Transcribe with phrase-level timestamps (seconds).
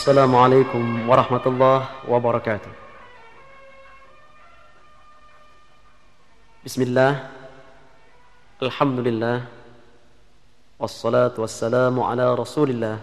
[0.00, 2.72] السلام عليكم ورحمة الله وبركاته.
[6.64, 7.12] بسم الله
[8.64, 9.38] الحمد لله
[10.80, 12.96] والصلاة والسلام على رسول الله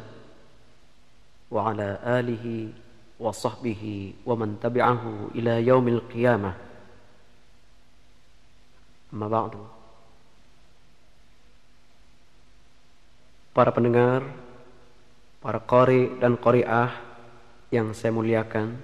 [1.54, 2.74] وعلى آله
[3.22, 6.52] وصحبه ومن تبعه إلى يوم القيامة.
[9.14, 9.54] أما بعد.
[13.54, 14.47] Para pendengar
[15.48, 16.92] para kori dan koriah
[17.72, 18.76] yang saya muliakan.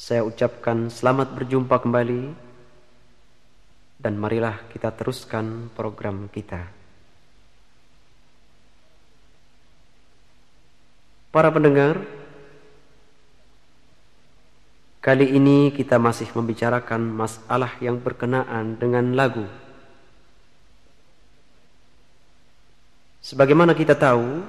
[0.00, 2.32] Saya ucapkan selamat berjumpa kembali
[4.00, 6.72] dan marilah kita teruskan program kita.
[11.28, 12.00] Para pendengar,
[15.04, 19.67] kali ini kita masih membicarakan masalah yang berkenaan dengan lagu.
[23.18, 24.42] Sebagaimana kita tahu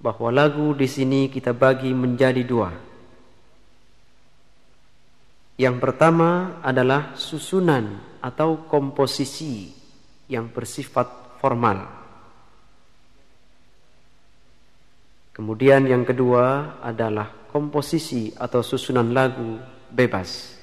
[0.00, 2.70] bahwa lagu di sini kita bagi menjadi dua.
[5.60, 9.68] Yang pertama adalah susunan atau komposisi
[10.24, 11.84] yang bersifat formal.
[15.36, 20.59] Kemudian yang kedua adalah komposisi atau susunan lagu bebas.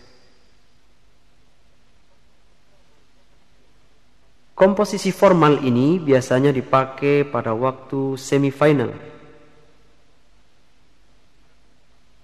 [4.58, 8.90] Komposisi formal ini biasanya dipakai pada waktu semifinal.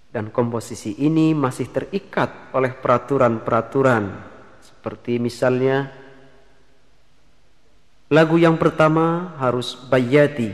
[0.10, 4.34] Dan komposisi ini masih terikat oleh peraturan-peraturan
[4.66, 5.94] seperti misalnya
[8.10, 10.54] lagu yang pertama harus bayati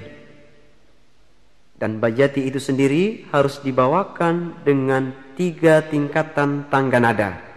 [1.80, 7.48] dan bayati itu sendiri harus dibawakan dengan tiga tingkatan tangga nada.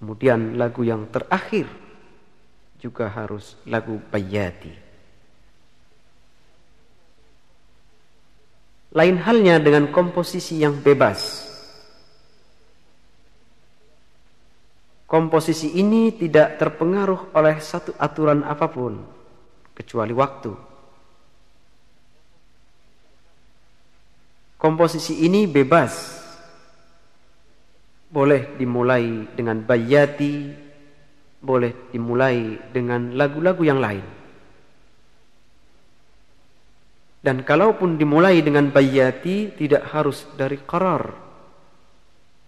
[0.00, 1.68] Kemudian lagu yang terakhir
[2.80, 4.72] juga harus lagu bayati.
[8.96, 11.52] Lain halnya dengan komposisi yang bebas.
[15.04, 19.04] Komposisi ini tidak terpengaruh oleh satu aturan apa pun
[19.76, 20.52] kecuali waktu.
[24.56, 26.19] Komposisi ini bebas
[28.10, 30.50] boleh dimulai dengan bayati,
[31.38, 34.02] boleh dimulai dengan lagu-lagu yang lain.
[37.20, 41.14] Dan kalaupun dimulai dengan bayati tidak harus dari karar.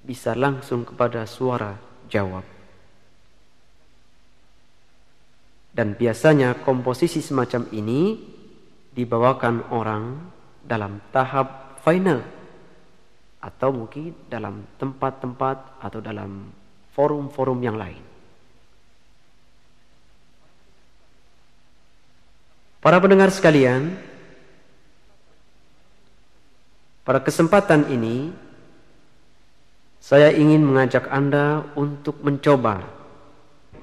[0.02, 1.78] Bisa langsung kepada suara
[2.10, 2.42] jawab.
[5.72, 8.18] Dan biasanya komposisi semacam ini
[8.92, 10.04] dibawakan orang
[10.66, 12.41] dalam tahap final
[13.42, 16.54] atau mungkin dalam tempat-tempat atau dalam
[16.94, 17.98] forum-forum yang lain.
[22.78, 23.94] Para pendengar sekalian,
[27.02, 28.30] pada kesempatan ini
[30.02, 33.02] saya ingin mengajak Anda untuk mencoba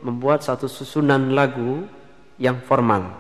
[0.04, 1.84] membuat satu susunan lagu
[2.40, 3.12] yang formal.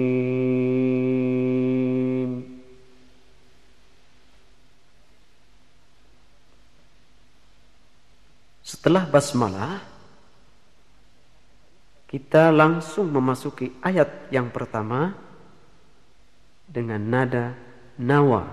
[8.81, 9.77] Setelah basmalah
[12.09, 15.13] kita langsung memasuki ayat yang pertama
[16.65, 17.53] dengan nada
[18.01, 18.49] nawa.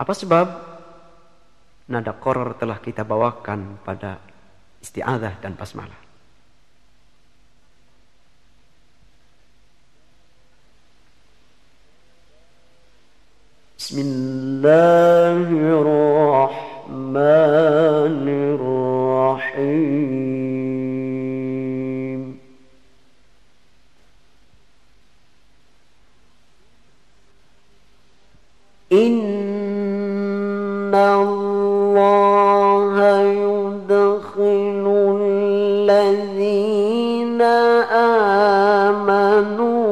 [0.00, 0.48] Apa sebab?
[1.92, 4.16] Nada koror telah kita bawakan pada
[4.80, 6.00] isti'adah dan basmalah.
[13.76, 16.69] Bismillahirrahmanirrahim.
[16.90, 18.26] الرحمن
[19.38, 20.10] الرحيم.
[28.92, 34.84] إن الله يدخل
[35.22, 37.42] الذين
[38.90, 39.86] آمنوا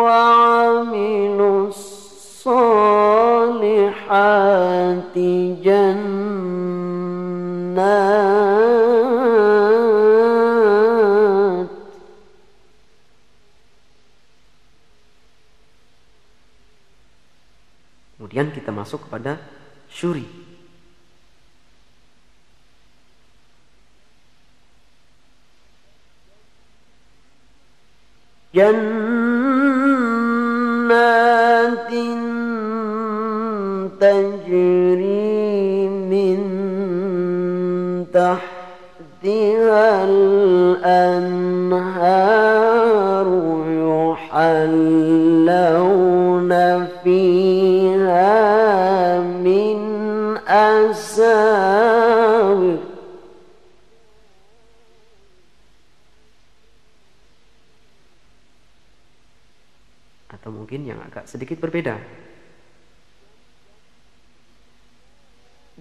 [0.00, 2.64] وعملوا الصالحات
[18.93, 19.37] masuk kepada
[19.89, 20.25] syuri.
[28.49, 29.09] Jannatin
[33.99, 36.39] تجري من
[38.13, 41.69] تحتها الأنهار
[44.31, 46.51] يحلون
[47.03, 48.52] فيها
[61.24, 61.96] agak sedikit berbeda.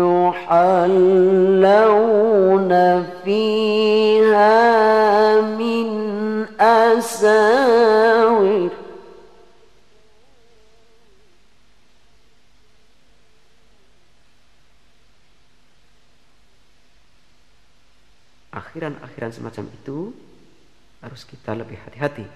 [0.03, 1.63] yuhallawna
[3.23, 4.59] fiha
[5.55, 5.87] min
[6.59, 8.40] asawir
[18.51, 20.11] akhiran-akhiran semacam itu
[21.01, 22.27] harus kita lebih hati-hati.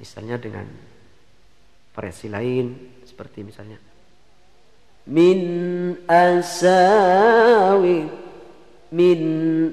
[0.00, 0.66] Misalnya dengan
[1.98, 3.74] variasi lain seperti misalnya
[5.08, 5.40] min
[6.06, 8.06] asawi
[8.94, 9.20] min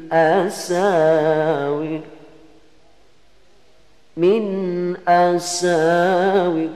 [0.09, 2.01] asawi
[4.17, 4.45] min
[5.05, 6.67] asawi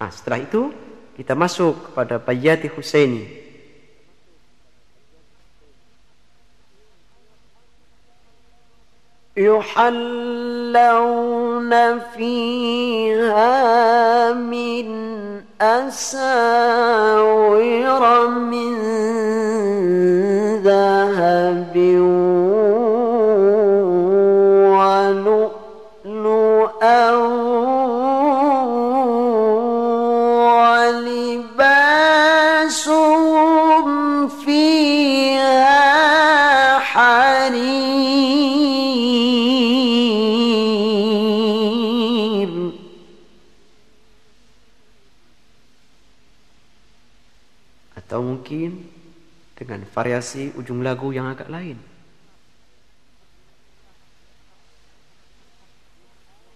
[0.00, 0.72] Nah, setelah itu
[1.12, 3.39] kita masuk kepada Bayati Husaini
[9.36, 10.00] يحلون
[12.16, 13.52] فيها
[14.32, 14.86] من
[15.60, 16.80] أساور
[18.28, 18.76] من
[20.64, 21.76] ذهب
[50.00, 51.76] variasi ujung lagu yang agak lain.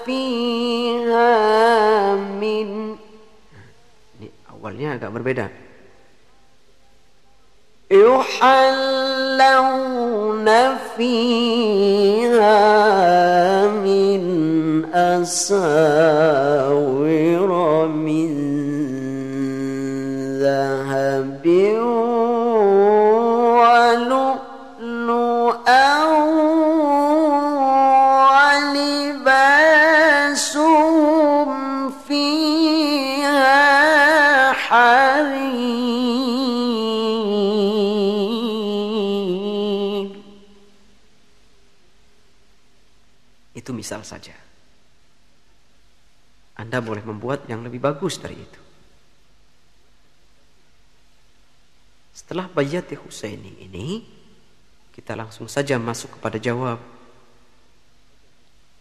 [0.00, 1.28] fiha
[2.40, 2.96] min
[4.16, 5.52] Ini awalnya agak berbeda.
[7.92, 9.20] Yuhallawna
[10.96, 12.64] fiha
[13.84, 14.24] min
[14.88, 15.28] an
[43.91, 44.35] misal saja.
[46.57, 48.61] Anda boleh membuat yang lebih bagus dari itu.
[52.17, 54.01] Setelah bayat Husaini ini,
[54.89, 56.81] kita langsung saja masuk kepada jawab.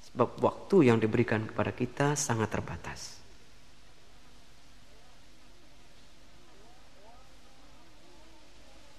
[0.09, 3.17] Sebab waktu yang diberikan kepada kita sangat terbatas.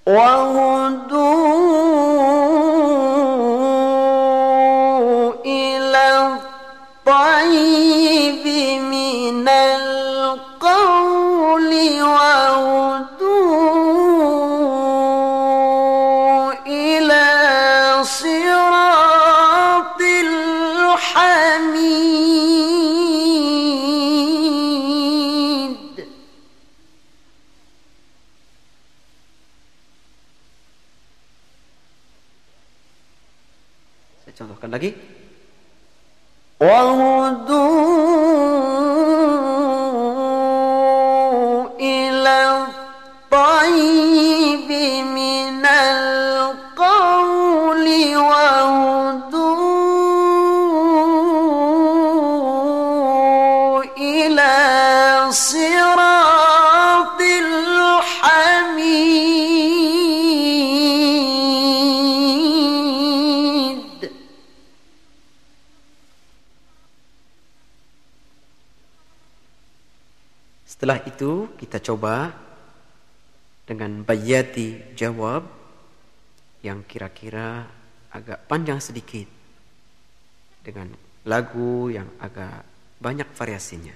[0.08, 1.71] وهدوا
[36.62, 38.11] وهدوا
[71.23, 72.35] itu kita coba
[73.63, 75.47] dengan bayati jawab
[76.67, 77.63] yang kira-kira
[78.11, 79.31] agak panjang sedikit
[80.67, 80.91] dengan
[81.23, 82.67] lagu yang agak
[82.99, 83.95] banyak variasinya.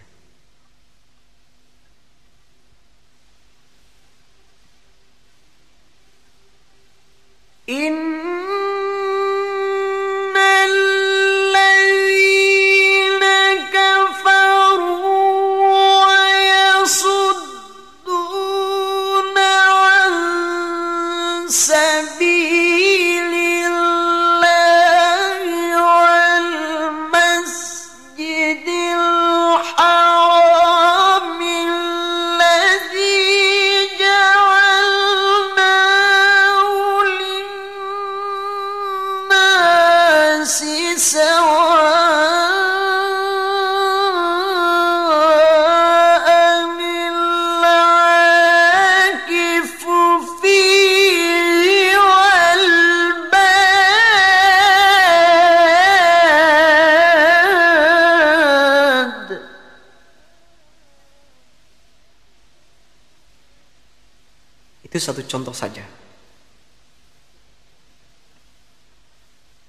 [64.97, 65.85] Itu satu contoh saja.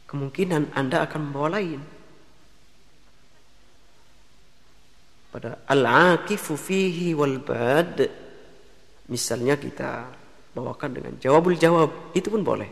[0.07, 1.83] Kemungkinan Anda akan membawa lain.
[5.27, 8.07] Pada al-aqifu fihi wal bad.
[9.11, 10.07] Misalnya kita
[10.55, 12.15] bawakan dengan jawabul jawab.
[12.15, 12.71] Itu pun boleh.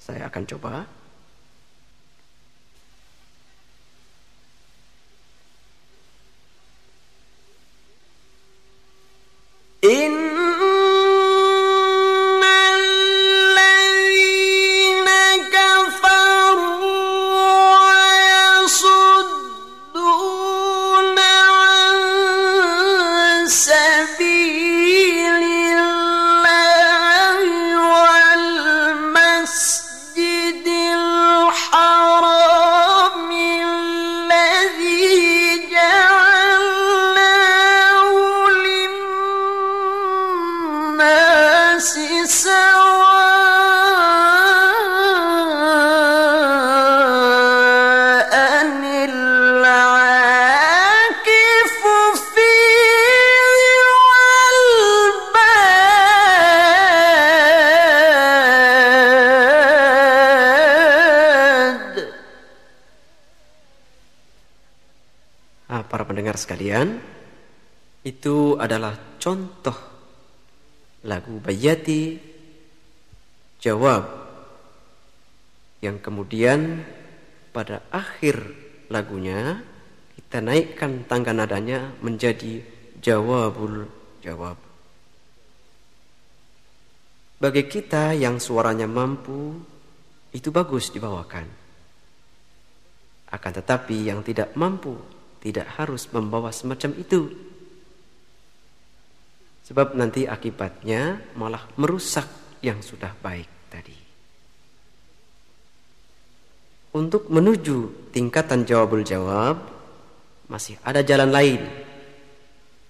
[0.00, 0.88] Saya akan coba.
[9.90, 10.29] إن
[65.90, 67.02] para pendengar sekalian,
[68.06, 69.74] itu adalah contoh
[71.02, 72.16] lagu Bayati
[73.58, 74.06] jawab
[75.82, 76.86] yang kemudian
[77.50, 78.40] pada akhir
[78.88, 79.60] lagunya
[80.16, 82.62] kita naikkan tangga nadanya menjadi
[83.02, 83.90] jawabul
[84.22, 84.54] jawab.
[87.40, 89.56] Bagi kita yang suaranya mampu,
[90.36, 91.48] itu bagus dibawakan.
[93.32, 94.92] Akan tetapi yang tidak mampu,
[95.40, 97.32] tidak harus membawa semacam itu.
[99.64, 102.26] Sebab nanti akibatnya malah merusak
[102.60, 103.96] yang sudah baik tadi.
[106.90, 109.62] Untuk menuju tingkatan jawabul jawab,
[110.50, 111.62] masih ada jalan lain.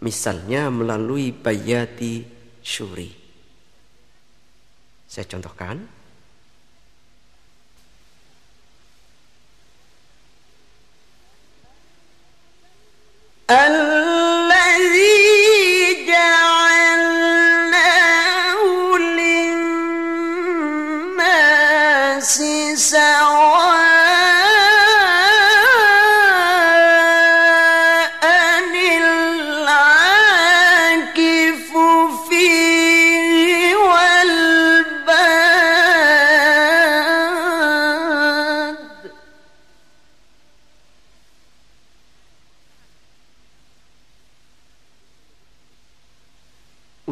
[0.01, 2.25] Misalnya melalui bayati
[2.65, 3.13] syuri.
[5.05, 6.00] Saya contohkan.
[13.51, 13.90] أن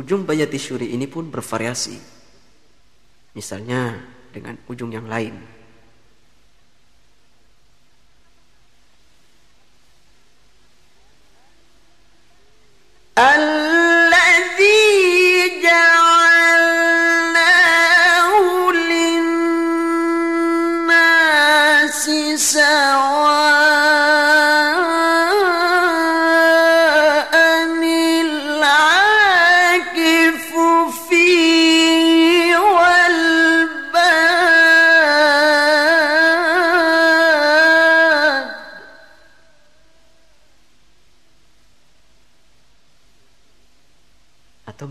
[0.08, 2.00] Ujung bayati syuri ini pun bervariasi.
[3.36, 3.92] Misalnya
[4.32, 5.36] dengan ujung yang lain.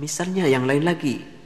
[0.08, 1.37] Misalnya yang lain lagi.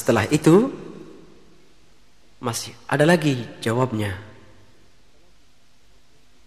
[0.00, 0.72] Setelah itu
[2.40, 4.16] masih ada lagi jawabnya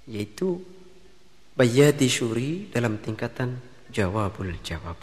[0.10, 0.58] yaitu
[1.54, 3.62] bayati syuri dalam tingkatan
[3.94, 4.98] jawabul jawab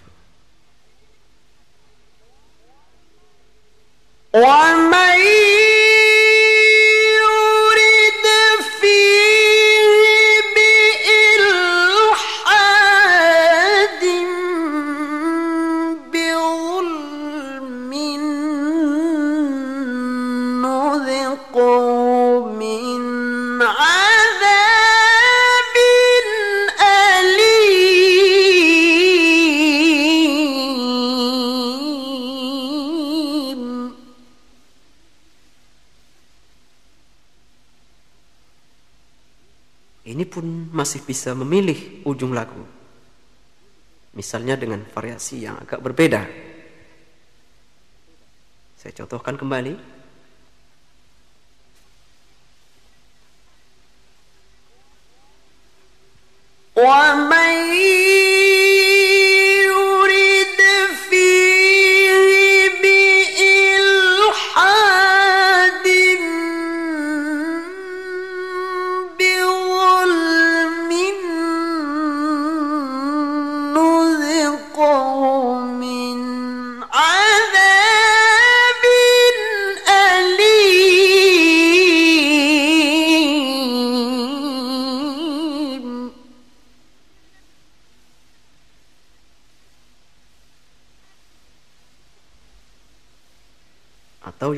[40.90, 42.64] masih bisa memilih ujung lagu.
[44.16, 46.24] Misalnya dengan variasi yang agak berbeda.
[48.80, 49.98] Saya contohkan kembali.
[56.76, 57.39] وَمَنْ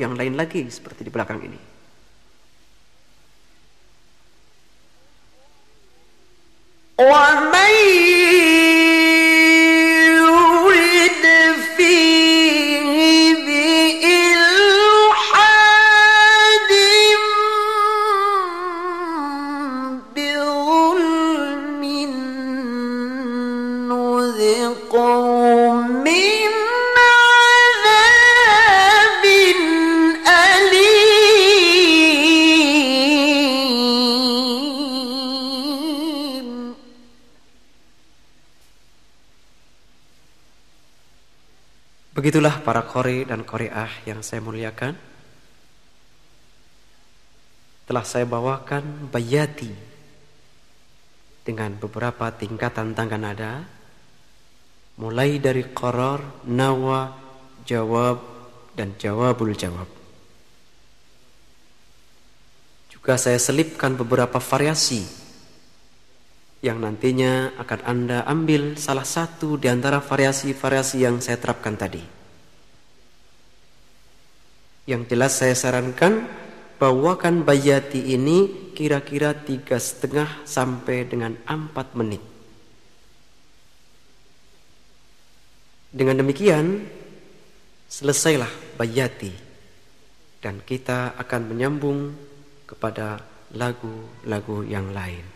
[0.03, 1.72] yang lain lagi seperti di belakang ini.
[42.63, 44.95] Para kore dan koreah yang saya muliakan.
[47.83, 49.69] Telah saya bawakan bayati
[51.43, 53.67] dengan beberapa tingkatan tangga nada.
[54.95, 57.11] Mulai dari koror, nawa,
[57.67, 58.23] jawab,
[58.71, 59.89] dan jawabul jawab.
[62.87, 65.03] Juga saya selipkan beberapa variasi
[66.63, 72.22] yang nantinya akan Anda ambil salah satu di antara variasi-variasi yang saya terapkan tadi.
[74.83, 76.27] Yang jelas saya sarankan
[76.75, 82.19] bawakan bayati ini kira-kira tiga setengah sampai dengan empat menit.
[85.93, 86.83] Dengan demikian
[87.87, 89.31] selesailah bayati
[90.43, 91.99] dan kita akan menyambung
[92.67, 93.21] kepada
[93.53, 95.32] lagu-lagu yang lain.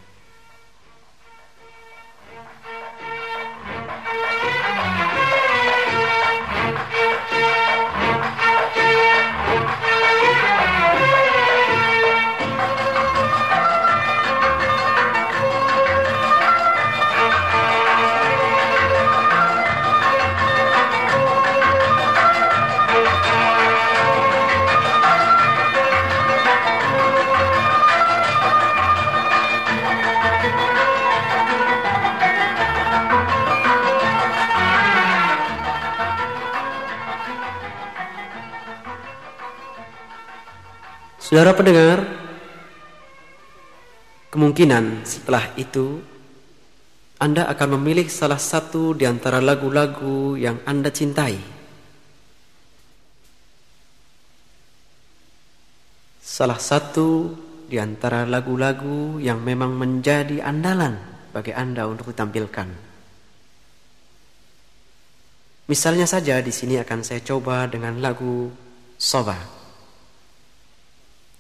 [41.38, 42.02] Saudara pendengar,
[44.34, 46.02] kemungkinan setelah itu
[47.22, 51.38] Anda akan memilih salah satu di antara lagu-lagu yang Anda cintai.
[56.26, 57.38] Salah satu
[57.70, 60.98] di antara lagu-lagu yang memang menjadi andalan
[61.38, 62.66] bagi Anda untuk ditampilkan.
[65.70, 68.50] Misalnya saja di sini akan saya coba dengan lagu
[68.98, 69.57] Soba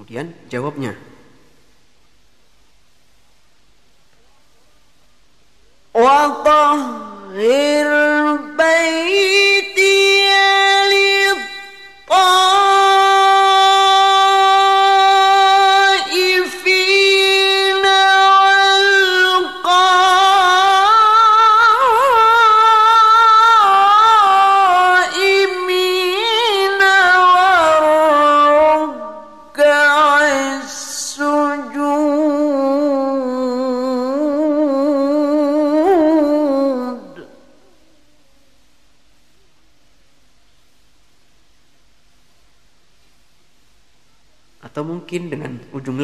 [0.09, 0.97] Kemudian jawabnya.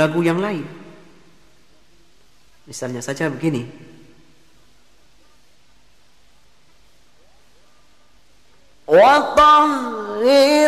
[0.05, 0.67] lagu yang lain.
[2.69, 3.91] Misalnya saja begini.
[8.91, 10.64] وطهر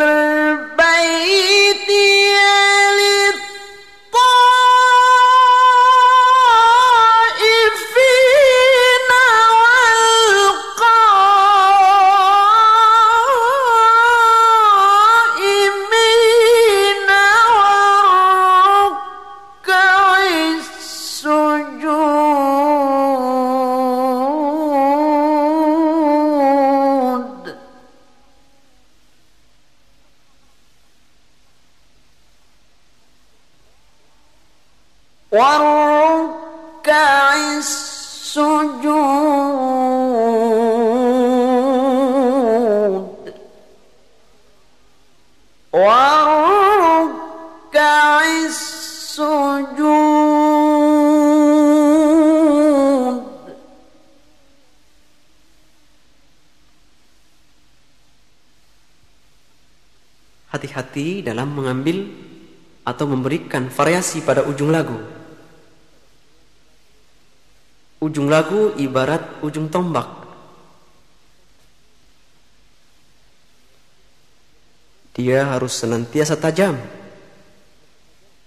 [60.48, 62.10] Hati-hati dalam mengambil
[62.82, 64.98] atau memberikan variasi pada ujung lagu.
[68.08, 70.08] Ujung lagu ibarat ujung tombak.
[75.12, 76.80] Dia harus senantiasa tajam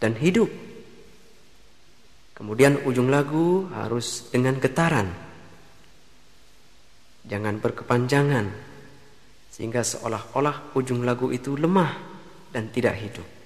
[0.01, 0.49] dan hidup.
[2.33, 5.13] Kemudian ujung lagu harus dengan getaran.
[7.29, 8.49] Jangan berkepanjangan
[9.53, 12.01] sehingga seolah-olah ujung lagu itu lemah
[12.49, 13.40] dan tidak hidup.